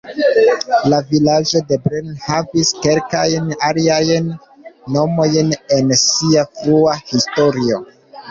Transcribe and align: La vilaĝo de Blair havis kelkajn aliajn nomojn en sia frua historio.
La 0.91 0.99
vilaĝo 1.09 1.59
de 1.71 1.77
Blair 1.83 2.07
havis 2.29 2.71
kelkajn 2.85 3.51
aliajn 3.67 4.33
nomojn 4.95 5.51
en 5.79 5.93
sia 6.05 6.47
frua 6.61 6.97
historio. 7.13 7.79